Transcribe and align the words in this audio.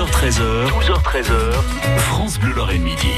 12h13h, 0.00 0.70
12h13h, 0.80 1.52
France 1.98 2.38
Bleu 2.38 2.54
Lorraine 2.54 2.80
Midi. 2.80 3.12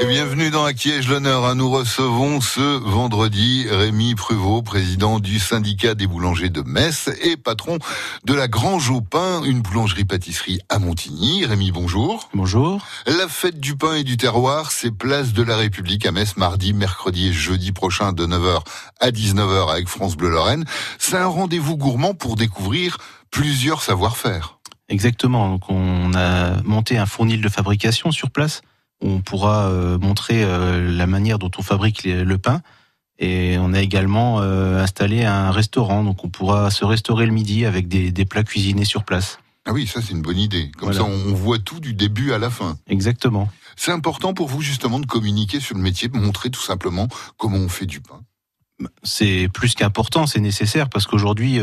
Et 0.00 0.06
bienvenue 0.06 0.48
dans 0.48 0.64
Acquiège 0.64 1.10
l'honneur. 1.10 1.54
Nous 1.54 1.70
recevons 1.70 2.40
ce 2.40 2.78
vendredi 2.88 3.66
Rémi 3.70 4.14
Pruvot, 4.14 4.62
président 4.62 5.20
du 5.20 5.38
syndicat 5.38 5.94
des 5.94 6.06
boulangers 6.06 6.48
de 6.48 6.62
Metz 6.62 7.10
et 7.20 7.36
patron 7.36 7.76
de 8.24 8.32
la 8.32 8.48
Grange 8.48 8.88
au 8.88 9.02
Pain, 9.02 9.42
une 9.44 9.60
boulangerie-pâtisserie 9.60 10.60
à 10.70 10.78
Montigny. 10.78 11.44
Rémi, 11.44 11.70
bonjour. 11.70 12.30
Bonjour. 12.32 12.80
La 13.06 13.28
fête 13.28 13.60
du 13.60 13.76
pain 13.76 13.96
et 13.96 14.02
du 14.02 14.16
terroir, 14.16 14.72
c'est 14.72 14.92
place 14.92 15.34
de 15.34 15.42
la 15.42 15.58
République 15.58 16.06
à 16.06 16.12
Metz, 16.12 16.38
mardi, 16.38 16.72
mercredi 16.72 17.28
et 17.28 17.32
jeudi 17.34 17.72
prochain 17.72 18.14
de 18.14 18.26
9h 18.26 18.62
à 19.00 19.10
19h 19.10 19.70
avec 19.70 19.86
France 19.86 20.16
Bleu 20.16 20.30
Lorraine. 20.30 20.64
C'est 20.98 21.18
un 21.18 21.26
rendez-vous 21.26 21.76
gourmand 21.76 22.14
pour 22.14 22.36
découvrir 22.36 22.96
plusieurs 23.30 23.82
savoir-faire. 23.82 24.55
Exactement. 24.88 25.48
Donc 25.48 25.68
on 25.68 26.14
a 26.14 26.62
monté 26.62 26.98
un 26.98 27.06
fournil 27.06 27.40
de 27.40 27.48
fabrication 27.48 28.10
sur 28.10 28.30
place 28.30 28.62
on 29.00 29.20
pourra 29.20 29.68
euh, 29.68 29.98
montrer 29.98 30.42
euh, 30.42 30.90
la 30.90 31.06
manière 31.06 31.38
dont 31.38 31.50
on 31.58 31.62
fabrique 31.62 32.04
le 32.04 32.38
pain. 32.38 32.62
Et 33.18 33.56
on 33.58 33.72
a 33.72 33.80
également 33.80 34.40
euh, 34.40 34.82
installé 34.82 35.24
un 35.24 35.50
restaurant, 35.50 36.04
donc 36.04 36.22
on 36.24 36.28
pourra 36.28 36.70
se 36.70 36.84
restaurer 36.84 37.24
le 37.24 37.32
midi 37.32 37.64
avec 37.64 37.88
des, 37.88 38.24
plats 38.26 38.44
cuisinés 38.44 38.84
sur 38.84 39.04
place. 39.04 39.38
Ah 39.64 39.72
oui, 39.72 39.86
ça 39.86 40.02
c'est 40.02 40.12
une 40.12 40.20
bonne 40.20 40.38
idée. 40.38 40.70
Comme 40.76 40.92
ça, 40.92 41.04
on 41.04 41.32
voit 41.32 41.58
tout 41.58 41.80
du 41.80 41.94
début 41.94 42.32
à 42.32 42.38
la 42.38 42.50
fin. 42.50 42.76
Exactement. 42.88 43.50
C'est 43.74 43.90
important 43.90 44.34
pour 44.34 44.48
vous 44.48 44.60
justement 44.60 45.00
de 45.00 45.06
communiquer 45.06 45.60
sur 45.60 45.74
le 45.74 45.82
métier, 45.82 46.08
de 46.08 46.16
montrer 46.16 46.50
tout 46.50 46.60
simplement 46.60 47.08
comment 47.38 47.56
on 47.56 47.68
fait 47.68 47.86
du 47.86 48.00
pain? 48.00 48.20
C'est 49.02 49.48
plus 49.52 49.74
qu'important, 49.74 50.26
c'est 50.26 50.40
nécessaire 50.40 50.90
parce 50.90 51.06
qu'aujourd'hui, 51.06 51.58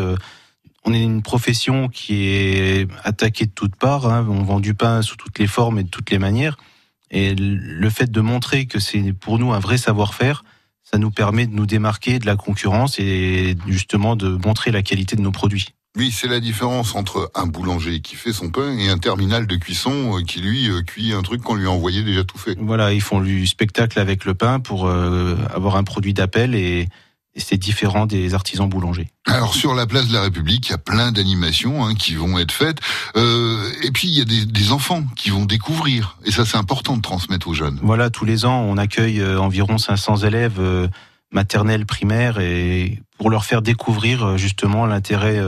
on 0.85 0.93
est 0.93 1.01
une 1.01 1.21
profession 1.21 1.87
qui 1.87 2.27
est 2.27 2.87
attaquée 3.03 3.45
de 3.45 3.51
toutes 3.51 3.75
parts. 3.75 4.07
Hein. 4.07 4.25
On 4.29 4.43
vend 4.43 4.59
du 4.59 4.73
pain 4.73 5.01
sous 5.01 5.15
toutes 5.15 5.39
les 5.39 5.47
formes 5.47 5.79
et 5.79 5.83
de 5.83 5.89
toutes 5.89 6.11
les 6.11 6.19
manières. 6.19 6.57
Et 7.11 7.35
le 7.35 7.89
fait 7.89 8.11
de 8.11 8.21
montrer 8.21 8.65
que 8.65 8.79
c'est 8.79 9.13
pour 9.13 9.37
nous 9.37 9.53
un 9.53 9.59
vrai 9.59 9.77
savoir-faire, 9.77 10.43
ça 10.83 10.97
nous 10.97 11.11
permet 11.11 11.47
de 11.47 11.55
nous 11.55 11.65
démarquer 11.65 12.19
de 12.19 12.25
la 12.25 12.35
concurrence 12.35 12.99
et 12.99 13.55
justement 13.67 14.15
de 14.15 14.29
montrer 14.29 14.71
la 14.71 14.81
qualité 14.81 15.15
de 15.15 15.21
nos 15.21 15.31
produits. 15.31 15.69
Oui, 15.95 16.09
c'est 16.11 16.27
la 16.27 16.39
différence 16.39 16.95
entre 16.95 17.31
un 17.35 17.45
boulanger 17.45 17.99
qui 17.99 18.15
fait 18.15 18.33
son 18.33 18.49
pain 18.49 18.75
et 18.79 18.89
un 18.89 18.97
terminal 18.97 19.45
de 19.45 19.55
cuisson 19.55 20.17
euh, 20.17 20.23
qui 20.23 20.41
lui 20.41 20.67
euh, 20.67 20.81
cuit 20.81 21.13
un 21.13 21.21
truc 21.21 21.43
qu'on 21.43 21.53
lui 21.53 21.67
a 21.67 21.69
envoyé 21.69 22.01
déjà 22.01 22.23
tout 22.23 22.39
fait. 22.39 22.57
Voilà, 22.59 22.93
ils 22.93 23.01
font 23.01 23.21
du 23.21 23.45
spectacle 23.45 23.99
avec 23.99 24.25
le 24.25 24.33
pain 24.33 24.59
pour 24.59 24.87
euh, 24.87 25.37
avoir 25.53 25.75
un 25.75 25.83
produit 25.83 26.15
d'appel 26.15 26.55
et 26.55 26.89
et 27.35 27.39
c'est 27.39 27.57
différent 27.57 28.05
des 28.05 28.33
artisans 28.33 28.69
boulangers. 28.69 29.09
Alors 29.25 29.55
sur 29.55 29.73
la 29.73 29.87
place 29.87 30.07
de 30.07 30.13
la 30.13 30.21
République, 30.21 30.67
il 30.67 30.71
y 30.71 30.75
a 30.75 30.77
plein 30.77 31.11
d'animations 31.11 31.85
hein, 31.85 31.95
qui 31.95 32.15
vont 32.15 32.37
être 32.37 32.51
faites. 32.51 32.77
Euh, 33.15 33.69
et 33.83 33.91
puis 33.91 34.07
il 34.07 34.17
y 34.17 34.21
a 34.21 34.25
des, 34.25 34.45
des, 34.45 34.71
enfants 34.71 35.03
qui 35.15 35.29
vont 35.29 35.45
découvrir. 35.45 36.17
Et 36.25 36.31
ça 36.31 36.45
c'est 36.45 36.57
important 36.57 36.95
de 36.95 37.01
transmettre 37.01 37.47
aux 37.47 37.53
jeunes. 37.53 37.79
Voilà, 37.81 38.09
tous 38.09 38.25
les 38.25 38.45
ans 38.45 38.61
on 38.61 38.77
accueille 38.77 39.19
euh, 39.19 39.39
environ 39.39 39.77
500 39.77 40.17
élèves 40.17 40.59
euh, 40.59 40.87
maternels, 41.31 41.85
primaires, 41.85 42.39
et 42.39 42.99
pour 43.17 43.29
leur 43.29 43.45
faire 43.45 43.61
découvrir 43.61 44.23
euh, 44.23 44.37
justement 44.37 44.85
l'intérêt 44.85 45.39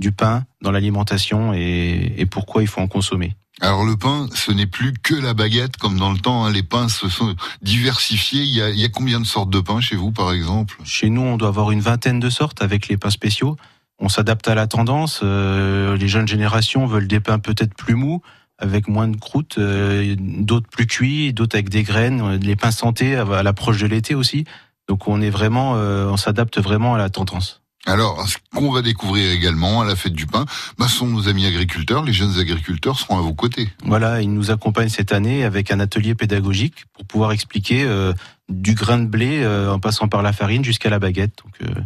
du 0.00 0.10
pain 0.10 0.44
dans 0.62 0.72
l'alimentation 0.72 1.52
et, 1.54 2.14
et 2.16 2.26
pourquoi 2.26 2.62
il 2.62 2.68
faut 2.68 2.80
en 2.80 2.88
consommer. 2.88 3.36
Alors 3.60 3.84
le 3.84 3.96
pain, 3.96 4.26
ce 4.34 4.52
n'est 4.52 4.66
plus 4.66 4.94
que 4.94 5.14
la 5.14 5.34
baguette 5.34 5.76
comme 5.76 5.98
dans 5.98 6.10
le 6.10 6.18
temps. 6.18 6.44
Hein. 6.44 6.52
Les 6.52 6.62
pains 6.62 6.88
se 6.88 7.08
sont 7.08 7.36
diversifiés. 7.60 8.42
Il 8.42 8.54
y, 8.54 8.62
a, 8.62 8.70
il 8.70 8.80
y, 8.80 8.84
a, 8.84 8.88
combien 8.88 9.20
de 9.20 9.26
sortes 9.26 9.50
de 9.50 9.60
pains 9.60 9.80
chez 9.80 9.96
vous, 9.96 10.12
par 10.12 10.32
exemple? 10.32 10.76
Chez 10.84 11.10
nous, 11.10 11.20
on 11.20 11.36
doit 11.36 11.48
avoir 11.48 11.70
une 11.70 11.80
vingtaine 11.80 12.20
de 12.20 12.30
sortes 12.30 12.62
avec 12.62 12.88
les 12.88 12.96
pains 12.96 13.10
spéciaux. 13.10 13.56
On 13.98 14.08
s'adapte 14.08 14.48
à 14.48 14.54
la 14.54 14.66
tendance. 14.66 15.20
Euh, 15.22 15.96
les 15.98 16.08
jeunes 16.08 16.26
générations 16.26 16.86
veulent 16.86 17.06
des 17.06 17.20
pains 17.20 17.38
peut-être 17.38 17.74
plus 17.74 17.96
mous, 17.96 18.22
avec 18.56 18.88
moins 18.88 19.08
de 19.08 19.16
croûte, 19.18 19.56
euh, 19.58 20.16
d'autres 20.18 20.68
plus 20.68 20.86
cuits, 20.86 21.34
d'autres 21.34 21.56
avec 21.56 21.68
des 21.68 21.82
graines. 21.82 22.36
Les 22.36 22.56
pains 22.56 22.70
santé 22.70 23.16
à 23.16 23.42
l'approche 23.42 23.78
de 23.78 23.86
l'été 23.86 24.14
aussi. 24.14 24.46
Donc 24.88 25.06
on 25.06 25.20
est 25.20 25.30
vraiment, 25.30 25.74
euh, 25.76 26.08
on 26.08 26.16
s'adapte 26.16 26.58
vraiment 26.58 26.94
à 26.94 26.98
la 26.98 27.10
tendance. 27.10 27.60
Alors, 27.86 28.28
ce 28.28 28.36
qu'on 28.54 28.70
va 28.70 28.82
découvrir 28.82 29.30
également 29.30 29.80
à 29.80 29.86
la 29.86 29.96
fête 29.96 30.12
du 30.12 30.26
pain, 30.26 30.44
bah, 30.78 30.86
sont 30.86 31.06
nos 31.06 31.28
amis 31.28 31.46
agriculteurs. 31.46 32.04
Les 32.04 32.12
jeunes 32.12 32.38
agriculteurs 32.38 32.98
seront 32.98 33.18
à 33.18 33.22
vos 33.22 33.32
côtés. 33.32 33.70
Voilà, 33.84 34.20
ils 34.20 34.32
nous 34.32 34.50
accompagnent 34.50 34.90
cette 34.90 35.12
année 35.12 35.44
avec 35.44 35.70
un 35.70 35.80
atelier 35.80 36.14
pédagogique 36.14 36.84
pour 36.92 37.06
pouvoir 37.06 37.32
expliquer 37.32 37.84
euh, 37.84 38.12
du 38.50 38.74
grain 38.74 38.98
de 38.98 39.06
blé 39.06 39.42
euh, 39.42 39.72
en 39.72 39.80
passant 39.80 40.08
par 40.08 40.22
la 40.22 40.32
farine 40.34 40.62
jusqu'à 40.62 40.90
la 40.90 40.98
baguette. 40.98 41.32
Donc, 41.42 41.70
euh, 41.70 41.80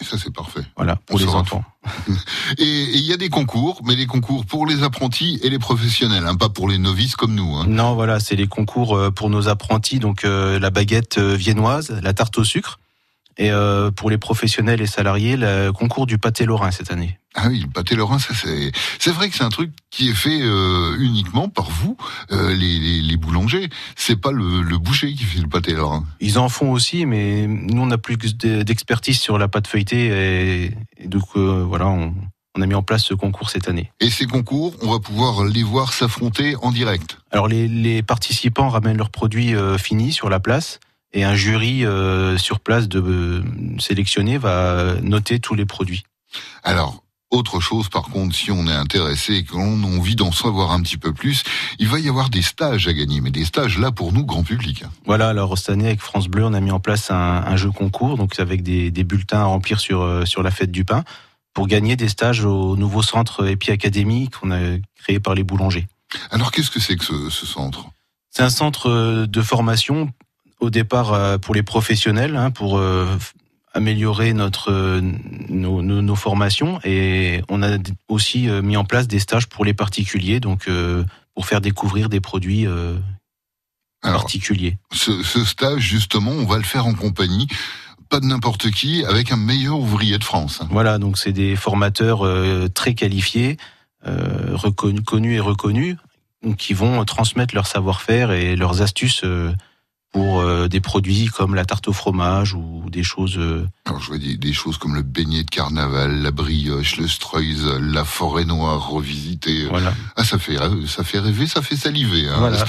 et 0.00 0.04
ça, 0.04 0.16
c'est 0.16 0.32
parfait. 0.32 0.62
Voilà, 0.76 0.96
pour 1.06 1.18
les 1.18 1.26
enfants. 1.26 1.64
et 2.58 2.64
il 2.64 3.04
y 3.04 3.12
a 3.12 3.16
des 3.16 3.28
concours, 3.28 3.82
mais 3.84 3.96
les 3.96 4.06
concours 4.06 4.46
pour 4.46 4.64
les 4.64 4.82
apprentis 4.82 5.40
et 5.42 5.50
les 5.50 5.58
professionnels, 5.58 6.24
hein, 6.26 6.36
pas 6.36 6.48
pour 6.48 6.68
les 6.68 6.78
novices 6.78 7.16
comme 7.16 7.34
nous. 7.34 7.56
Hein. 7.56 7.66
Non, 7.68 7.94
voilà, 7.94 8.18
c'est 8.20 8.36
les 8.36 8.46
concours 8.46 8.98
pour 9.14 9.28
nos 9.28 9.48
apprentis, 9.48 9.98
donc 9.98 10.22
la 10.22 10.70
baguette 10.70 11.18
viennoise, 11.18 11.98
la 12.00 12.12
tarte 12.12 12.38
au 12.38 12.44
sucre 12.44 12.78
et 13.38 13.50
euh, 13.50 13.90
pour 13.90 14.10
les 14.10 14.18
professionnels 14.18 14.80
et 14.80 14.86
salariés, 14.86 15.36
le 15.36 15.70
concours 15.70 16.06
du 16.06 16.18
pâté 16.18 16.44
lorrain 16.44 16.70
cette 16.70 16.90
année. 16.90 17.18
Ah 17.34 17.46
oui, 17.48 17.60
le 17.60 17.68
pâté 17.68 17.94
lorrain, 17.94 18.18
ça 18.18 18.34
c'est 18.34 18.72
c'est 18.98 19.12
vrai 19.12 19.28
que 19.28 19.36
c'est 19.36 19.44
un 19.44 19.48
truc 19.48 19.70
qui 19.90 20.08
est 20.10 20.14
fait 20.14 20.40
euh, 20.42 20.96
uniquement 20.98 21.48
par 21.48 21.70
vous, 21.70 21.96
euh, 22.32 22.54
les, 22.54 22.78
les, 22.78 23.00
les, 23.00 23.16
boulangers. 23.16 23.68
C'est 23.94 24.20
pas 24.20 24.32
le, 24.32 24.62
le, 24.62 24.78
boucher 24.78 25.12
qui 25.14 25.22
fait 25.22 25.40
le 25.40 25.48
pâté 25.48 25.72
lorrain. 25.72 26.04
Ils 26.20 26.38
en 26.38 26.48
font 26.48 26.72
aussi, 26.72 27.06
mais 27.06 27.46
nous 27.46 27.80
on 27.80 27.90
a 27.90 27.98
plus 27.98 28.16
d'expertise 28.16 29.20
sur 29.20 29.38
la 29.38 29.46
pâte 29.46 29.68
feuilletée 29.68 30.06
et, 30.06 30.74
et 30.96 31.06
donc 31.06 31.36
voilà, 31.36 31.86
on, 31.86 32.12
on 32.58 32.62
a 32.62 32.66
mis 32.66 32.74
en 32.74 32.82
place 32.82 33.04
ce 33.04 33.14
concours 33.14 33.50
cette 33.50 33.68
année. 33.68 33.92
Et 34.00 34.10
ces 34.10 34.26
concours, 34.26 34.74
on 34.82 34.90
va 34.90 34.98
pouvoir 34.98 35.44
les 35.44 35.62
voir 35.62 35.92
s'affronter 35.92 36.56
en 36.60 36.72
direct. 36.72 37.18
Alors 37.30 37.46
les, 37.46 37.68
les 37.68 38.02
participants 38.02 38.68
ramènent 38.68 38.96
leurs 38.96 39.10
produits 39.10 39.54
euh, 39.54 39.78
finis 39.78 40.12
sur 40.12 40.28
la 40.28 40.40
place 40.40 40.80
et 41.12 41.24
un 41.24 41.34
jury 41.34 41.84
euh, 41.84 42.36
sur 42.38 42.60
place 42.60 42.88
de 42.88 43.00
euh, 43.00 43.42
sélectionner 43.78 44.38
va 44.38 44.94
noter 45.02 45.40
tous 45.40 45.54
les 45.54 45.64
produits. 45.64 46.04
Alors, 46.62 47.02
autre 47.30 47.60
chose, 47.60 47.90
par 47.90 48.04
contre, 48.04 48.34
si 48.34 48.50
on 48.50 48.66
est 48.66 48.74
intéressé 48.74 49.34
et 49.34 49.44
qu'on 49.44 49.82
a 49.82 49.86
envie 49.86 50.16
d'en 50.16 50.32
savoir 50.32 50.72
un 50.72 50.80
petit 50.80 50.96
peu 50.96 51.12
plus, 51.12 51.42
il 51.78 51.86
va 51.86 51.98
y 51.98 52.08
avoir 52.08 52.30
des 52.30 52.40
stages 52.40 52.88
à 52.88 52.94
gagner, 52.94 53.20
mais 53.20 53.30
des 53.30 53.44
stages 53.44 53.78
là 53.78 53.92
pour 53.92 54.12
nous, 54.12 54.24
grand 54.24 54.42
public. 54.42 54.84
Voilà, 55.04 55.28
alors 55.28 55.58
cette 55.58 55.70
année 55.70 55.86
avec 55.86 56.00
France 56.00 56.28
Bleu, 56.28 56.44
on 56.44 56.54
a 56.54 56.60
mis 56.60 56.70
en 56.70 56.80
place 56.80 57.10
un, 57.10 57.16
un 57.16 57.56
jeu 57.56 57.70
concours, 57.70 58.16
donc 58.16 58.38
avec 58.40 58.62
des, 58.62 58.90
des, 58.90 59.04
bulletins 59.04 59.40
à 59.40 59.44
remplir 59.44 59.78
sur, 59.78 60.00
euh, 60.00 60.24
sur 60.24 60.42
la 60.42 60.50
fête 60.50 60.70
du 60.70 60.86
pain, 60.86 61.04
pour 61.52 61.66
gagner 61.66 61.96
des 61.96 62.08
stages 62.08 62.44
au 62.44 62.76
nouveau 62.76 63.02
centre 63.02 63.46
Epi 63.46 63.72
Académie 63.72 64.30
qu'on 64.30 64.50
a 64.50 64.78
créé 64.96 65.20
par 65.20 65.34
les 65.34 65.44
boulangers. 65.44 65.86
Alors 66.30 66.50
qu'est-ce 66.50 66.70
que 66.70 66.80
c'est 66.80 66.96
que 66.96 67.04
ce, 67.04 67.28
ce 67.28 67.44
centre? 67.44 67.90
C'est 68.30 68.42
un 68.42 68.50
centre 68.50 69.26
de 69.26 69.42
formation 69.42 70.12
au 70.60 70.70
départ 70.70 71.12
euh, 71.12 71.38
pour 71.38 71.54
les 71.54 71.62
professionnels, 71.62 72.36
hein, 72.36 72.50
pour 72.50 72.78
euh, 72.78 73.06
améliorer 73.74 74.32
notre 74.32 74.72
euh, 74.72 75.00
nos, 75.48 75.82
nos, 75.82 76.16
formations 76.16 76.80
et 76.84 77.42
on 77.48 77.62
a 77.62 77.78
aussi 78.08 78.48
mis 78.48 78.76
en 78.76 78.84
place 78.84 79.06
des 79.06 79.18
stages 79.18 79.46
pour 79.46 79.64
les 79.64 79.74
particuliers, 79.74 80.40
donc 80.40 80.68
pour 81.34 81.46
faire 81.46 81.60
découvrir 81.60 82.08
des 82.08 82.20
produits 82.20 82.66
particuliers. 84.02 84.78
Ce, 84.92 85.22
ce, 85.22 85.44
stage 85.44 85.80
justement, 85.80 86.32
on 86.32 86.44
va 86.44 86.56
le 86.56 86.64
faire 86.64 86.86
en 86.86 86.94
compagnie. 86.94 87.46
Pas 88.08 88.20
de 88.20 88.26
n'importe 88.26 88.70
qui, 88.70 89.04
avec 89.04 89.32
un 89.32 89.36
meilleur 89.36 89.78
ouvrier 89.78 90.18
de 90.18 90.24
France. 90.24 90.62
Voilà, 90.70 90.98
donc 90.98 91.18
c'est 91.18 91.32
des 91.32 91.56
formateurs 91.56 92.26
très 92.74 92.94
qualifiés, 92.94 93.58
reconnus, 94.04 95.02
connus 95.04 95.34
et 95.36 95.40
reconnus, 95.40 95.96
qui 96.56 96.74
vont 96.74 97.04
transmettre 97.04 97.54
leur 97.54 97.66
savoir-faire 97.66 98.32
et 98.32 98.56
leurs 98.56 98.82
astuces 98.82 99.24
pour 100.12 100.40
euh, 100.40 100.68
des 100.68 100.80
produits 100.80 101.26
comme 101.26 101.54
la 101.54 101.64
tarte 101.64 101.88
au 101.88 101.92
fromage 101.92 102.54
ou 102.54 102.88
des 102.90 103.02
choses. 103.02 103.36
Euh, 103.38 103.66
Alors 103.84 104.00
je 104.00 104.08
vois 104.08 104.18
des, 104.18 104.36
des, 104.36 104.52
choses 104.52 104.78
comme 104.78 104.94
le 104.94 105.02
beignet 105.02 105.44
de 105.44 105.50
carnaval, 105.50 106.22
la 106.22 106.30
brioche, 106.30 106.96
le 106.96 107.06
streusel, 107.06 107.82
la 107.82 108.04
forêt 108.04 108.44
noire 108.44 108.88
revisitée. 108.88 109.66
Voilà. 109.66 109.92
Ah 110.16 110.24
ça 110.24 110.38
fait 110.38 110.56
ça 110.86 111.04
fait 111.04 111.18
rêver, 111.18 111.46
ça 111.46 111.62
fait 111.62 111.76
saliver. 111.76 112.28
Hein, 112.28 112.36
voilà. 112.38 112.64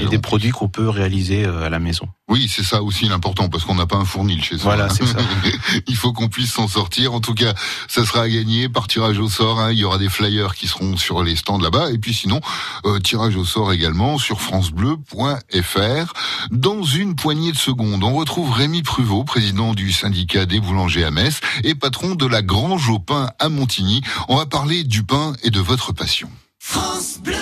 Et 0.00 0.06
des 0.06 0.18
produits 0.18 0.50
qu'on 0.50 0.68
peut 0.68 0.88
réaliser 0.88 1.44
euh, 1.44 1.66
à 1.66 1.68
la 1.68 1.78
maison. 1.78 2.08
Oui, 2.28 2.50
c'est 2.54 2.62
ça 2.62 2.82
aussi 2.82 3.08
l'important 3.08 3.48
parce 3.48 3.64
qu'on 3.64 3.74
n'a 3.74 3.86
pas 3.86 3.96
un 3.96 4.04
fournil 4.04 4.44
chez 4.44 4.58
soi. 4.58 4.74
Voilà, 4.74 4.90
c'est 4.90 5.06
ça. 5.06 5.18
Il 5.86 5.96
faut 5.96 6.12
qu'on 6.12 6.28
puisse 6.28 6.52
s'en 6.52 6.68
sortir. 6.68 7.14
En 7.14 7.20
tout 7.20 7.32
cas, 7.32 7.54
ça 7.88 8.04
sera 8.04 8.22
à 8.22 8.28
gagner 8.28 8.68
par 8.68 8.86
tirage 8.86 9.18
au 9.18 9.30
sort. 9.30 9.60
Hein. 9.60 9.72
Il 9.72 9.78
y 9.78 9.84
aura 9.84 9.96
des 9.96 10.10
flyers 10.10 10.54
qui 10.54 10.68
seront 10.68 10.98
sur 10.98 11.22
les 11.22 11.36
stands 11.36 11.58
là-bas 11.58 11.90
et 11.90 11.98
puis 11.98 12.12
sinon 12.12 12.40
euh, 12.84 12.98
tirage 12.98 13.36
au 13.36 13.46
sort 13.46 13.72
également 13.72 14.18
sur 14.18 14.42
francebleu.fr. 14.42 16.12
Dans 16.50 16.82
une 16.82 17.16
poignée 17.16 17.52
de 17.52 17.56
secondes, 17.56 18.04
on 18.04 18.12
retrouve 18.12 18.52
Rémi 18.52 18.82
Pruvot, 18.82 19.24
président 19.24 19.72
du 19.72 19.90
syndicat 19.90 20.44
des 20.44 20.60
boulangers 20.60 21.04
à 21.04 21.10
Metz 21.10 21.40
et 21.64 21.74
patron 21.74 22.14
de 22.14 22.26
la 22.26 22.42
Grange 22.42 22.90
au 22.90 22.98
pain 22.98 23.30
à 23.38 23.48
Montigny. 23.48 24.02
On 24.28 24.36
va 24.36 24.44
parler 24.44 24.84
du 24.84 25.02
pain 25.02 25.32
et 25.42 25.50
de 25.50 25.60
votre 25.60 25.92
passion. 25.92 26.28
France 26.58 27.20
Bleu 27.22 27.37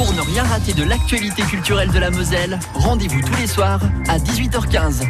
Pour 0.00 0.14
ne 0.14 0.22
rien 0.22 0.44
rater 0.44 0.72
de 0.72 0.82
l'actualité 0.82 1.42
culturelle 1.42 1.90
de 1.90 1.98
la 1.98 2.10
Moselle, 2.10 2.58
rendez-vous 2.72 3.20
tous 3.20 3.36
les 3.38 3.46
soirs 3.46 3.82
à 4.08 4.16
18h15. 4.16 5.02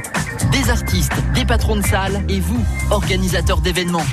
Des 0.51 0.69
artistes, 0.69 1.13
des 1.33 1.45
patrons 1.45 1.77
de 1.77 1.87
salle 1.87 2.25
et 2.29 2.41
vous, 2.41 2.61
organisateurs 2.91 3.61
d'événements. 3.61 4.05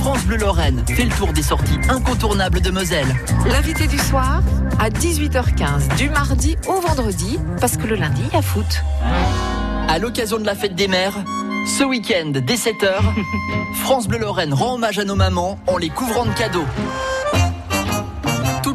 France 0.00 0.24
Bleu 0.24 0.38
Lorraine 0.38 0.82
fait 0.88 1.04
le 1.04 1.12
tour 1.12 1.32
des 1.32 1.44
sorties 1.44 1.78
incontournables 1.88 2.60
de 2.60 2.72
Moselle. 2.72 3.06
L'invité 3.46 3.86
du 3.86 3.98
soir, 3.98 4.42
à 4.80 4.90
18h15, 4.90 5.96
du 5.96 6.10
mardi 6.10 6.56
au 6.66 6.80
vendredi, 6.80 7.38
parce 7.60 7.76
que 7.76 7.86
le 7.86 7.94
lundi, 7.94 8.22
il 8.26 8.34
y 8.34 8.36
a 8.36 8.42
foot. 8.42 8.82
À 9.86 10.00
l'occasion 10.00 10.38
de 10.38 10.44
la 10.44 10.56
fête 10.56 10.74
des 10.74 10.88
mères, 10.88 11.22
ce 11.78 11.84
week-end, 11.84 12.32
dès 12.34 12.56
7h, 12.56 12.98
France 13.76 14.08
Bleu 14.08 14.18
Lorraine 14.18 14.54
rend 14.54 14.74
hommage 14.74 14.98
à 14.98 15.04
nos 15.04 15.14
mamans 15.14 15.60
en 15.68 15.76
les 15.76 15.88
couvrant 15.88 16.24
de 16.24 16.32
cadeaux. 16.32 16.66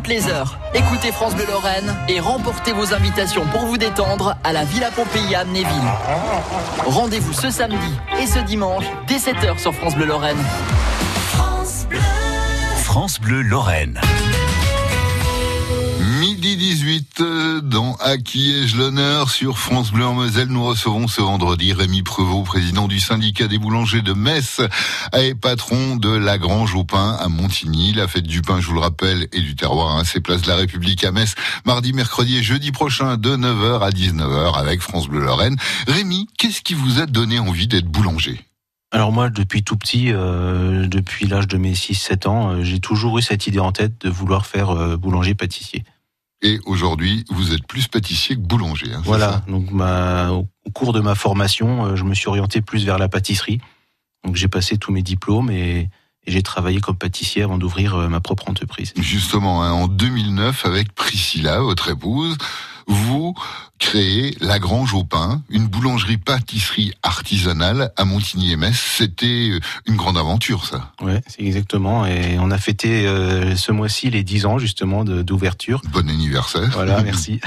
Les 0.08 0.28
heures, 0.28 0.60
écoutez 0.76 1.12
France 1.12 1.34
Bleu 1.34 1.46
Lorraine 1.48 1.96
et 2.08 2.20
remportez 2.20 2.74
vos 2.74 2.94
invitations 2.94 3.44
pour 3.48 3.62
vous 3.62 3.78
détendre 3.78 4.36
à 4.44 4.54
la 4.54 4.64
Villa 4.64 4.92
Pompéi 4.92 5.34
à. 5.34 5.46
Rendez-vous 6.86 7.34
ce 7.34 7.50
samedi 7.50 7.92
et 8.22 8.28
ce 8.28 8.40
dimanche 8.40 8.86
dès 9.08 9.18
7h 9.18 9.58
sur 9.58 9.74
France 9.74 9.96
Bleu 9.96 10.06
Lorraine. 10.06 10.38
France 12.84 13.20
Bleu 13.20 13.42
Lorraine. 13.42 14.00
Midi 16.00 16.58
18 16.58 17.22
euh, 17.22 17.62
dans 17.62 17.96
À 17.96 18.18
qui 18.18 18.54
ai-je 18.54 18.78
l'honneur 18.78 19.30
sur 19.30 19.58
France 19.58 19.92
Bleu 19.92 20.06
en 20.06 20.14
Moselle. 20.14 20.48
Nous 20.48 20.64
recevons 20.64 21.08
ce 21.08 21.22
vendredi 21.22 21.74
Rémi 21.74 22.04
Prevot, 22.04 22.44
président 22.44 22.88
du 22.88 23.00
syndicat 23.00 23.48
des 23.48 23.58
boulangers 23.58 24.02
de 24.02 24.14
Metz 24.14 24.62
et 25.18 25.36
patron 25.36 25.96
de 25.96 26.10
la 26.10 26.38
Grange 26.38 26.76
au 26.76 26.84
pain 26.84 27.18
à 27.20 27.28
Montigny. 27.28 27.94
La 27.94 28.08
fête 28.08 28.28
du 28.28 28.42
pain, 28.42 28.60
je 28.60 28.68
vous 28.68 28.74
le 28.74 28.80
rappelle, 28.80 29.28
et 29.32 29.42
du 29.42 29.56
terroir, 29.56 29.98
hein, 29.98 30.04
c'est 30.06 30.20
place 30.20 30.42
de 30.42 30.48
la 30.48 30.56
République 30.56 31.04
à 31.04 31.12
Metz, 31.12 31.36
mardi, 31.66 31.94
mercredi 31.94 32.38
et 32.38 32.44
jeudi 32.44 32.72
prochain 32.72 33.18
de 33.18 33.36
9h 33.36 33.82
à 33.82 33.90
19h 33.90 34.58
avec 34.58 34.82
France 34.82 35.08
Bleu 35.08 35.22
Lorraine. 35.22 35.58
Rémi, 35.88 36.28
qu'est-ce 36.38 36.62
qui 36.62 36.74
vous 36.74 37.00
a 37.00 37.06
donné 37.06 37.40
envie 37.40 37.68
d'être 37.68 37.88
boulanger? 37.88 38.46
Alors 38.92 39.12
moi, 39.12 39.30
depuis 39.30 39.64
tout 39.64 39.76
petit, 39.76 40.12
euh, 40.12 40.88
depuis 40.88 41.28
l'âge 41.28 41.48
de 41.48 41.58
mes 41.58 41.74
6-7 41.74 42.28
ans, 42.28 42.50
euh, 42.52 42.64
j'ai 42.64 42.80
toujours 42.80 43.18
eu 43.18 43.22
cette 43.22 43.48
idée 43.48 43.60
en 43.60 43.72
tête 43.72 44.00
de 44.02 44.10
vouloir 44.10 44.46
faire 44.46 44.70
euh, 44.70 44.96
boulanger-pâtissier. 44.96 45.84
Et 46.42 46.60
aujourd'hui, 46.66 47.26
vous 47.30 47.54
êtes 47.54 47.66
plus 47.68 47.88
pâtissier 47.88 48.36
que 48.36 48.42
boulanger. 48.42 48.94
hein, 48.94 49.02
Voilà, 49.04 49.32
ça? 49.32 49.44
Donc 49.48 49.72
ma, 49.72 50.32
au 50.32 50.48
cours 50.74 50.94
de 50.94 51.00
ma 51.02 51.16
formation, 51.16 51.96
je 51.96 52.04
me 52.04 52.14
suis 52.14 52.28
orienté 52.28 52.62
plus 52.62 52.86
vers 52.86 52.98
la 52.98 53.10
pâtisserie. 53.10 53.60
Donc 54.24 54.36
j'ai 54.36 54.48
passé 54.48 54.78
tous 54.78 54.92
mes 54.92 55.02
diplômes 55.02 55.50
et, 55.50 55.90
et 56.26 56.32
j'ai 56.32 56.44
travaillé 56.44 56.80
comme 56.82 56.98
pâtissier 56.98 57.42
avant 57.44 57.58
d'ouvrir 57.58 57.98
ma 58.10 58.20
propre 58.20 58.50
entreprise. 58.50 58.94
Justement, 58.98 59.64
hein, 59.64 59.72
en 59.72 59.88
2009, 59.88 60.66
avec 60.66 60.94
Priscilla, 60.94 61.60
votre 61.62 61.90
épouse, 61.90 62.38
vous 62.88 63.34
créez 63.80 64.36
La 64.40 64.60
Grange 64.60 64.94
au 64.94 65.04
Pain, 65.04 65.42
une 65.50 65.68
boulangerie-pâtisserie 65.68 66.94
artisanale 67.04 67.92
à 67.98 68.06
Montigny-et-Metz. 68.06 68.76
C'était 68.98 69.50
euh, 69.52 69.60
une 69.86 69.96
grande 69.96 70.18
aventure, 70.18 70.66
ça. 70.66 70.92
Ouais, 71.02 71.22
c'est 71.28 71.42
exactement. 71.44 72.06
Et 72.06 72.38
on 72.40 72.52
a 72.52 72.58
fêté 72.58 73.08
euh, 73.08 73.56
ce 73.56 73.72
mois-ci 73.72 74.10
les 74.10 74.24
10 74.24 74.46
ans 74.46 74.58
justement 74.60 75.04
de- 75.04 75.22
d'ouverture. 75.22 75.82
Bon 75.92 76.08
anniversaire. 76.10 76.70
Voilà, 76.72 77.02
merci. 77.04 77.40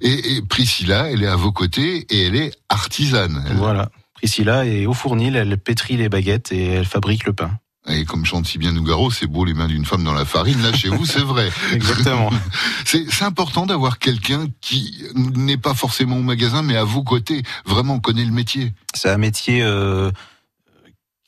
Et, 0.00 0.36
et 0.36 0.42
Priscilla, 0.42 1.08
elle 1.10 1.22
est 1.22 1.26
à 1.28 1.36
vos 1.36 1.52
côtés 1.52 2.06
et 2.10 2.26
elle 2.26 2.34
est 2.36 2.52
artisane. 2.68 3.44
Elle- 3.48 3.56
Voilà. 3.56 3.90
Priscilla 4.14 4.66
est 4.66 4.84
au 4.86 4.94
fournil, 4.94 5.36
elle 5.36 5.56
pétrit 5.58 5.96
les 5.96 6.08
baguettes 6.08 6.50
et 6.50 6.64
elle 6.66 6.84
fabrique 6.86 7.24
le 7.24 7.32
pain. 7.32 7.52
Et 7.90 8.04
comme 8.04 8.24
chante 8.24 8.46
si 8.46 8.58
bien 8.58 8.72
Nougaro, 8.72 9.10
c'est 9.10 9.26
beau 9.26 9.44
les 9.44 9.54
mains 9.54 9.66
d'une 9.66 9.84
femme 9.84 10.04
dans 10.04 10.12
la 10.12 10.24
farine. 10.24 10.60
Là, 10.62 10.72
chez 10.72 10.88
vous, 10.88 11.06
c'est 11.06 11.22
vrai. 11.22 11.50
Exactement. 11.72 12.30
C'est 12.84 13.22
important 13.22 13.66
d'avoir 13.66 13.98
quelqu'un 13.98 14.46
qui 14.60 15.04
n'est 15.14 15.58
pas 15.58 15.74
forcément 15.74 16.16
au 16.16 16.22
magasin, 16.22 16.62
mais 16.62 16.76
à 16.76 16.84
vos 16.84 17.02
côtés, 17.02 17.42
vraiment 17.66 17.98
connaît 18.00 18.24
le 18.24 18.32
métier. 18.32 18.72
C'est 18.94 19.10
un 19.10 19.18
métier 19.18 19.62
euh, 19.62 20.10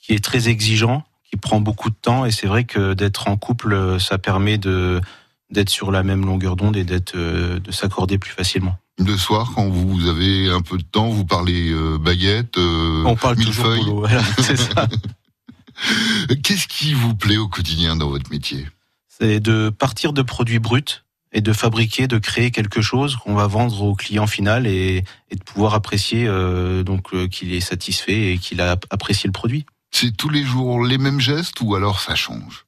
qui 0.00 0.14
est 0.14 0.24
très 0.24 0.48
exigeant, 0.48 1.04
qui 1.28 1.36
prend 1.36 1.60
beaucoup 1.60 1.90
de 1.90 1.94
temps 1.94 2.24
et 2.24 2.30
c'est 2.30 2.46
vrai 2.46 2.64
que 2.64 2.94
d'être 2.94 3.28
en 3.28 3.36
couple, 3.36 3.74
euh, 3.74 3.98
ça 3.98 4.18
permet 4.18 4.58
de 4.58 5.00
d'être 5.50 5.68
sur 5.68 5.90
la 5.90 6.04
même 6.04 6.24
longueur 6.24 6.54
d'onde 6.54 6.76
et 6.76 6.84
d'être 6.84 7.16
euh, 7.16 7.58
de 7.58 7.72
s'accorder 7.72 8.18
plus 8.18 8.30
facilement. 8.30 8.76
Le 8.98 9.16
soir, 9.16 9.50
quand 9.54 9.68
vous 9.68 10.06
avez 10.06 10.48
un 10.48 10.60
peu 10.60 10.78
de 10.78 10.84
temps, 10.84 11.08
vous 11.08 11.24
parlez 11.24 11.70
euh, 11.70 11.98
baguette, 11.98 12.56
On 12.56 13.16
parle 13.16 13.36
toujours 13.36 13.66
millefeuille. 13.66 13.84
boulot, 13.84 13.98
voilà, 14.00 14.22
c'est 14.38 14.56
ça. 14.56 14.88
Qu'est-ce 16.43 16.69
qui 16.69 16.94
vous 16.94 17.15
plaît 17.15 17.37
au 17.37 17.49
quotidien 17.49 17.97
dans 17.97 18.09
votre 18.09 18.31
métier? 18.31 18.67
C'est 19.09 19.41
de 19.41 19.71
partir 19.71 20.12
de 20.12 20.23
produits 20.23 20.59
bruts 20.59 21.03
et 21.32 21.41
de 21.41 21.53
fabriquer, 21.53 22.09
de 22.09 22.19
créer 22.19 22.50
quelque 22.50 22.81
chose 22.81 23.17
qu'on 23.17 23.35
va 23.35 23.47
vendre 23.47 23.82
au 23.82 23.94
client 23.94 24.27
final 24.27 24.67
et, 24.67 25.05
et 25.31 25.37
de 25.37 25.44
pouvoir 25.44 25.75
apprécier 25.75 26.27
euh, 26.27 26.82
donc 26.82 27.15
euh, 27.15 27.29
qu'il 27.29 27.53
est 27.53 27.61
satisfait 27.61 28.32
et 28.32 28.38
qu'il 28.38 28.61
a 28.61 28.77
apprécié 28.91 29.29
le 29.29 29.32
produit. 29.32 29.65
C'est 29.93 30.17
tous 30.17 30.29
les 30.29 30.44
jours 30.44 30.85
les 30.85 30.99
mêmes 30.99 31.21
gestes 31.21 31.61
ou 31.61 31.75
alors 31.75 32.00
ça 32.00 32.15
change? 32.15 32.67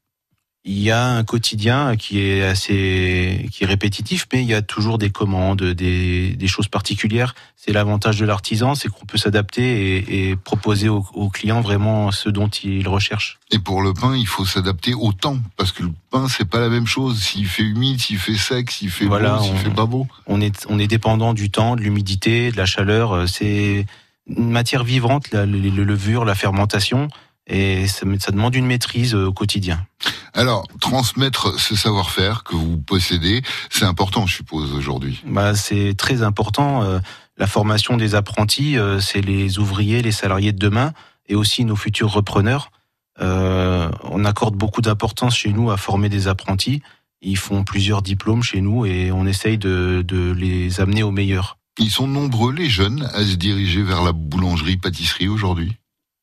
Il 0.64 0.78
y 0.78 0.92
a 0.92 1.04
un 1.08 1.24
quotidien 1.24 1.96
qui 1.96 2.20
est 2.20 2.44
assez 2.44 3.48
qui 3.50 3.64
est 3.64 3.66
répétitif, 3.66 4.28
mais 4.32 4.42
il 4.42 4.48
y 4.48 4.54
a 4.54 4.62
toujours 4.62 4.96
des 4.96 5.10
commandes, 5.10 5.62
des, 5.64 6.36
des 6.36 6.46
choses 6.46 6.68
particulières. 6.68 7.34
C'est 7.56 7.72
l'avantage 7.72 8.18
de 8.20 8.24
l'artisan, 8.24 8.76
c'est 8.76 8.88
qu'on 8.88 9.04
peut 9.04 9.18
s'adapter 9.18 9.96
et, 9.96 10.30
et 10.30 10.36
proposer 10.36 10.88
au, 10.88 11.04
au 11.14 11.30
client 11.30 11.62
vraiment 11.62 12.12
ce 12.12 12.28
dont 12.28 12.46
il 12.48 12.86
recherche. 12.86 13.40
Et 13.50 13.58
pour 13.58 13.82
le 13.82 13.92
pain, 13.92 14.14
il 14.16 14.26
faut 14.28 14.44
s'adapter 14.44 14.94
au 14.94 15.12
temps 15.12 15.38
parce 15.56 15.72
que 15.72 15.82
le 15.82 15.90
pain 16.10 16.28
c'est 16.28 16.48
pas 16.48 16.60
la 16.60 16.68
même 16.68 16.86
chose. 16.86 17.20
S'il 17.20 17.46
fait 17.46 17.64
humide, 17.64 18.00
s'il 18.00 18.18
fait 18.18 18.36
sec, 18.36 18.70
s'il 18.70 18.90
fait 18.90 19.06
Voilà, 19.06 19.38
beau, 19.38 19.42
s'il 19.42 19.54
on- 19.54 19.56
fait 19.58 19.70
pas 19.70 19.86
beau. 19.86 20.06
On 20.28 20.40
est 20.40 20.64
on 20.68 20.78
est 20.78 20.86
dépendant 20.86 21.34
du 21.34 21.50
temps, 21.50 21.74
de 21.74 21.80
l'humidité, 21.80 22.52
de 22.52 22.56
la 22.56 22.66
chaleur. 22.66 23.12
euh, 23.12 23.26
C'est 23.26 23.84
une 24.28 24.50
matière 24.50 24.84
vivante, 24.84 25.32
la, 25.32 25.44
le, 25.44 25.58
le 25.58 25.82
levure, 25.82 26.24
la 26.24 26.36
fermentation, 26.36 27.08
et 27.46 27.86
ça, 27.86 28.06
ça 28.20 28.30
demande 28.32 28.54
une 28.54 28.66
maîtrise 28.66 29.14
euh, 29.14 29.26
au 29.26 29.32
quotidien. 29.32 29.84
Alors 30.34 30.66
transmettre 30.80 31.58
ce 31.60 31.76
savoir-faire 31.76 32.42
que 32.44 32.56
vous 32.56 32.78
possédez, 32.78 33.42
c'est 33.70 33.84
important, 33.84 34.26
je 34.26 34.34
suppose 34.36 34.72
aujourd'hui. 34.72 35.20
Bah, 35.26 35.54
c'est 35.54 35.94
très 35.96 36.22
important. 36.22 36.82
euh, 36.82 37.00
La 37.38 37.46
formation 37.46 37.96
des 37.96 38.14
apprentis, 38.14 38.78
euh, 38.78 39.00
c'est 39.00 39.20
les 39.20 39.58
ouvriers, 39.58 40.02
les 40.02 40.12
salariés 40.12 40.52
de 40.52 40.58
demain, 40.58 40.92
et 41.28 41.34
aussi 41.34 41.64
nos 41.64 41.76
futurs 41.76 42.12
repreneurs. 42.12 42.70
Euh, 43.20 43.90
on 44.04 44.24
accorde 44.24 44.54
beaucoup 44.56 44.80
d'importance 44.80 45.36
chez 45.36 45.52
nous 45.52 45.70
à 45.70 45.76
former 45.76 46.08
des 46.08 46.28
apprentis. 46.28 46.82
Ils 47.20 47.36
font 47.38 47.62
plusieurs 47.62 48.02
diplômes 48.02 48.42
chez 48.42 48.60
nous 48.60 48.84
et 48.86 49.12
on 49.12 49.26
essaye 49.26 49.58
de, 49.58 50.02
de 50.06 50.32
les 50.32 50.80
amener 50.80 51.02
au 51.02 51.10
meilleur. 51.10 51.58
Ils 51.78 51.90
sont 51.90 52.06
nombreux 52.08 52.52
les 52.52 52.68
jeunes 52.68 53.08
à 53.14 53.22
se 53.24 53.34
diriger 53.36 53.82
vers 53.82 54.02
la 54.02 54.12
boulangerie-pâtisserie 54.12 55.28
aujourd'hui? 55.28 55.76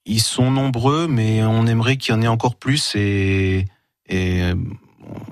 Ils 0.06 0.22
sont 0.22 0.52
nombreux, 0.52 1.08
mais 1.08 1.44
on 1.44 1.68
aimerait 1.68 1.98
qu'il 1.98 2.14
y 2.14 2.18
en 2.18 2.22
ait 2.22 2.28
encore 2.28 2.56
plus 2.56 2.96
et, 2.96 3.66
euh, 4.12 4.56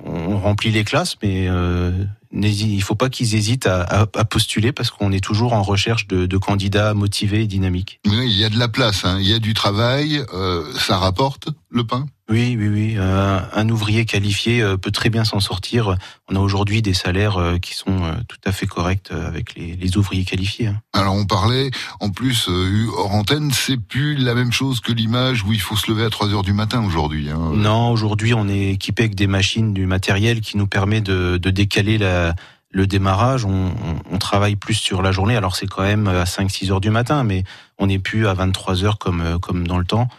on 0.06 0.40
remplit 0.40 0.72
les 0.72 0.84
classes, 0.84 1.16
mais 1.22 1.48
euh, 1.50 1.92
il 2.32 2.82
faut 2.82 2.96
pas 2.96 3.10
qu'ils 3.10 3.36
hésitent 3.36 3.68
à, 3.68 4.06
postuler 4.26 4.72
parce 4.72 4.92
qu'on 4.92 5.12
est 5.12 5.24
toujours 5.24 5.54
en 5.54 5.64
recherche 5.64 6.08
de, 6.08 6.38
candidats 6.38 6.94
motivés 6.94 7.42
et 7.42 7.48
dynamiques. 7.48 8.00
Il 8.06 8.38
y 8.38 8.44
a 8.44 8.50
de 8.50 8.58
la 8.58 8.68
place, 8.68 9.06
hein. 9.06 9.18
il 9.20 9.28
y 9.28 9.34
a 9.34 9.40
du 9.40 9.54
travail, 9.54 10.24
euh, 10.34 10.72
ça 10.76 10.98
rapporte 10.98 11.50
le 11.70 11.86
pain? 11.86 12.06
Oui, 12.30 12.58
oui, 12.60 12.68
oui. 12.68 12.96
euh, 12.98 13.40
un 13.54 13.70
ouvrier 13.70 14.04
qualifié 14.06 14.62
euh, 14.62 14.76
peut 14.76 14.92
très 14.92 15.10
bien 15.10 15.24
s'en 15.24 15.40
sortir. 15.40 15.96
On 16.30 16.36
a 16.36 16.40
aujourd'hui 16.40 16.82
des 16.82 16.94
salaires 16.94 17.38
euh, 17.38 17.58
qui 17.58 17.74
sont 17.74 18.02
tout 18.28 18.38
à 18.46 18.52
fait 18.52 18.68
corrects 18.68 19.12
avec 19.12 19.56
les, 19.56 19.76
les 19.78 19.98
ouvriers 19.98 20.26
qualifiés. 20.26 20.68
hein. 20.68 20.82
Alors 20.94 21.14
on 21.16 21.26
parlait, 21.26 21.72
en 22.02 22.10
plus, 22.10 22.50
hors 22.98 23.14
antenne, 23.14 23.52
c'est 23.52 23.78
plus 23.78 24.16
la 24.18 24.34
même 24.36 24.52
chose 24.52 24.82
que 24.82 24.92
l'image 24.92 25.44
où 25.44 25.54
il 25.54 25.62
faut 25.62 25.78
se 25.78 25.90
lever 25.90 26.04
à 26.04 26.10
3 26.10 26.34
heures 26.34 26.44
du 26.44 26.54
matin 26.54 26.84
aujourd'hui. 26.86 27.30
Hein. 27.30 27.52
Non, 27.54 27.92
aujourd'hui, 27.92 28.34
on 28.34 28.50
est 28.50 28.72
équipé 28.72 29.04
avec 29.04 29.16
des 29.16 29.28
machines, 29.28 29.74
du 29.74 29.86
matériel 29.86 30.42
qui 30.42 30.58
nous 30.58 30.68
permet 30.68 31.00
de, 31.00 31.38
de 31.38 31.50
décaler 31.50 31.98
la, 31.98 32.36
le 32.72 32.88
démarrage. 32.88 33.46
On, 33.46 33.68
on- 33.68 33.72
on 34.12 34.18
travaille 34.18 34.58
plus 34.58 34.74
sur 34.74 35.02
la 35.02 35.12
journée. 35.14 35.38
Alors, 35.38 35.56
c'est 35.56 35.68
quand 35.68 35.84
même 35.84 36.08
à 36.08 36.26
5-6 36.26 36.72
heures 36.72 36.82
du 36.82 36.90
matin, 36.90 37.24
mais 37.24 37.46
on 37.78 37.88
n'est 37.88 38.00
plus 38.00 38.28
à 38.28 38.34
23 38.34 38.84
heures 38.84 38.98
comme, 38.98 39.40
comme 39.42 39.66
dans 39.66 39.78
le 39.78 39.86
temps. 39.86 40.10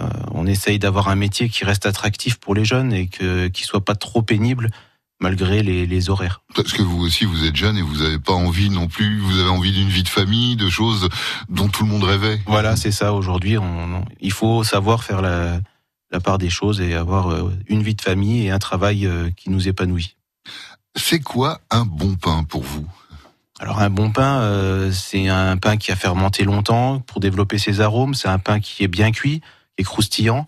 Euh, 0.00 0.08
on 0.30 0.46
essaye 0.46 0.78
d'avoir 0.78 1.08
un 1.08 1.14
métier 1.14 1.48
qui 1.48 1.64
reste 1.64 1.86
attractif 1.86 2.36
pour 2.36 2.54
les 2.54 2.64
jeunes 2.64 2.92
et 2.92 3.08
que, 3.08 3.48
qui 3.48 3.64
soit 3.64 3.84
pas 3.84 3.94
trop 3.94 4.22
pénible 4.22 4.70
malgré 5.20 5.62
les, 5.62 5.86
les 5.86 6.10
horaires. 6.10 6.42
Parce 6.54 6.72
que 6.72 6.82
vous 6.82 7.00
aussi, 7.00 7.24
vous 7.24 7.44
êtes 7.44 7.54
jeune 7.54 7.76
et 7.76 7.82
vous 7.82 7.98
n'avez 7.98 8.18
pas 8.18 8.32
envie 8.32 8.70
non 8.70 8.88
plus, 8.88 9.20
vous 9.20 9.38
avez 9.38 9.50
envie 9.50 9.70
d'une 9.70 9.88
vie 9.88 10.02
de 10.02 10.08
famille, 10.08 10.56
de 10.56 10.68
choses 10.68 11.08
dont 11.48 11.68
tout 11.68 11.84
le 11.84 11.90
monde 11.90 12.04
rêvait. 12.04 12.40
Voilà, 12.46 12.74
c'est 12.74 12.90
ça. 12.90 13.12
Aujourd'hui, 13.12 13.56
il 14.20 14.32
faut 14.32 14.64
savoir 14.64 15.04
faire 15.04 15.22
la, 15.22 15.60
la 16.10 16.20
part 16.20 16.38
des 16.38 16.50
choses 16.50 16.80
et 16.80 16.94
avoir 16.94 17.30
euh, 17.30 17.52
une 17.68 17.82
vie 17.82 17.94
de 17.94 18.02
famille 18.02 18.46
et 18.46 18.50
un 18.50 18.58
travail 18.58 19.06
euh, 19.06 19.30
qui 19.36 19.50
nous 19.50 19.68
épanouit. 19.68 20.16
C'est 20.96 21.20
quoi 21.20 21.60
un 21.70 21.84
bon 21.84 22.16
pain 22.16 22.44
pour 22.44 22.62
vous? 22.62 22.86
Alors 23.60 23.78
un 23.78 23.90
bon 23.90 24.10
pain, 24.10 24.40
euh, 24.40 24.90
c'est 24.90 25.28
un 25.28 25.56
pain 25.56 25.76
qui 25.76 25.92
a 25.92 25.96
fermenté 25.96 26.42
longtemps 26.42 26.98
pour 26.98 27.20
développer 27.20 27.58
ses 27.58 27.80
arômes. 27.80 28.14
C'est 28.14 28.28
un 28.28 28.40
pain 28.40 28.58
qui 28.58 28.82
est 28.82 28.88
bien 28.88 29.12
cuit, 29.12 29.40
est 29.82 29.84
croustillant 29.84 30.46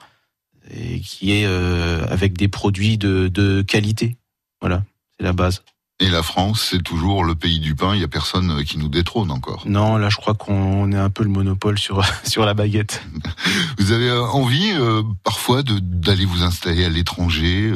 et 0.70 1.00
qui 1.00 1.32
est 1.32 1.44
euh, 1.46 2.06
avec 2.08 2.36
des 2.38 2.48
produits 2.48 2.96
de, 2.96 3.28
de 3.28 3.62
qualité. 3.62 4.16
Voilà, 4.60 4.82
c'est 5.18 5.24
la 5.24 5.32
base. 5.32 5.62
Et 6.00 6.08
la 6.08 6.24
France, 6.24 6.68
c'est 6.70 6.82
toujours 6.82 7.22
le 7.22 7.36
pays 7.36 7.60
du 7.60 7.76
pain. 7.76 7.94
Il 7.94 8.00
y 8.00 8.04
a 8.04 8.08
personne 8.08 8.64
qui 8.64 8.78
nous 8.78 8.88
détrône 8.88 9.30
encore. 9.30 9.62
Non, 9.66 9.96
là, 9.96 10.08
je 10.08 10.16
crois 10.16 10.34
qu'on 10.34 10.90
est 10.90 10.96
un 10.96 11.10
peu 11.10 11.22
le 11.22 11.30
monopole 11.30 11.78
sur 11.78 12.04
sur 12.24 12.44
la 12.44 12.54
baguette. 12.54 13.02
Vous 13.78 13.92
avez 13.92 14.08
euh, 14.08 14.24
envie 14.24 14.72
euh, 14.72 15.02
parfois 15.22 15.62
d'aller 15.62 16.24
vous 16.24 16.42
installer 16.42 16.84
à 16.84 16.88
l'étranger 16.88 17.72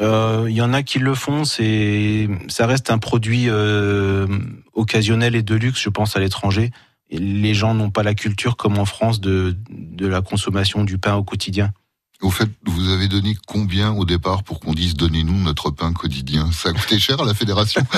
Euh, 0.00 0.46
Il 0.48 0.56
y 0.56 0.62
en 0.62 0.72
a 0.72 0.82
qui 0.82 0.98
le 0.98 1.14
font. 1.14 1.44
Ça 1.44 2.66
reste 2.66 2.90
un 2.90 2.98
produit 2.98 3.48
occasionnel 4.72 5.34
et 5.34 5.42
de 5.42 5.54
luxe, 5.54 5.82
je 5.82 5.90
pense, 5.90 6.16
à 6.16 6.20
l'étranger. 6.20 6.72
Les 7.18 7.54
gens 7.54 7.74
n'ont 7.74 7.90
pas 7.90 8.02
la 8.02 8.14
culture 8.14 8.56
comme 8.56 8.78
en 8.78 8.84
France 8.84 9.20
de 9.20 9.56
de 9.70 10.06
la 10.06 10.22
consommation 10.22 10.84
du 10.84 10.98
pain 10.98 11.14
au 11.14 11.24
quotidien. 11.24 11.72
Au 12.20 12.30
fait, 12.30 12.48
vous 12.64 12.88
avez 12.88 13.08
donné 13.08 13.36
combien 13.46 13.92
au 13.92 14.04
départ 14.04 14.44
pour 14.44 14.60
qu'on 14.60 14.72
dise 14.72 14.94
donnez-nous 14.94 15.38
notre 15.38 15.70
pain 15.70 15.92
quotidien? 15.92 16.50
Ça 16.52 16.70
a 16.70 16.72
coûté 16.72 16.98
cher 16.98 17.20
à 17.20 17.24
la 17.24 17.34
fédération 17.34 17.82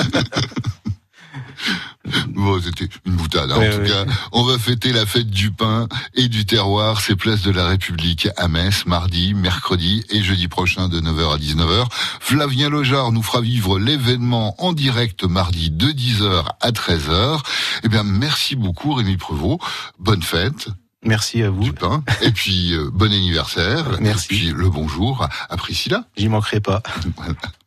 Bon, 2.29 2.61
c'était 2.61 2.87
une 3.05 3.15
boutade. 3.15 3.51
hein. 3.51 3.57
Ouais, 3.59 3.69
en 3.69 3.75
tout 3.75 3.81
ouais. 3.81 3.87
cas, 3.87 4.05
on 4.31 4.43
va 4.43 4.57
fêter 4.57 4.93
la 4.93 5.05
fête 5.05 5.29
du 5.29 5.51
pain 5.51 5.87
et 6.13 6.27
du 6.27 6.45
terroir. 6.45 7.01
C'est 7.01 7.15
place 7.15 7.41
de 7.41 7.51
la 7.51 7.67
République 7.67 8.27
à 8.37 8.47
Metz, 8.47 8.85
mardi, 8.85 9.33
mercredi 9.33 10.03
et 10.09 10.21
jeudi 10.23 10.47
prochain 10.47 10.87
de 10.89 10.99
9h 10.99 11.33
à 11.33 11.37
19h. 11.37 11.85
Flavien 12.19 12.69
Lojar 12.69 13.11
nous 13.11 13.23
fera 13.23 13.41
vivre 13.41 13.79
l'événement 13.79 14.55
en 14.63 14.73
direct 14.73 15.23
mardi 15.23 15.69
de 15.71 15.87
10h 15.91 16.45
à 16.61 16.71
13h. 16.71 17.41
Eh 17.83 17.89
bien, 17.89 18.03
merci 18.03 18.55
beaucoup 18.55 18.93
Rémi 18.93 19.17
Prevot. 19.17 19.59
Bonne 19.99 20.23
fête 20.23 20.67
Merci 21.03 21.43
à 21.43 21.49
vous. 21.49 21.63
du 21.63 21.73
pain. 21.73 22.03
Et 22.21 22.31
puis, 22.31 22.73
euh, 22.73 22.89
bon 22.91 23.11
anniversaire. 23.13 23.85
Merci. 24.01 24.25
Et 24.25 24.37
puis, 24.37 24.47
le 24.55 24.69
bonjour 24.69 25.23
à- 25.23 25.29
à 25.49 25.55
Priscilla. 25.57 26.05
J'y 26.17 26.27
manquerai 26.27 26.59
pas. 26.59 26.81